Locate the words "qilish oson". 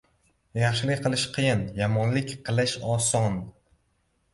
2.51-3.43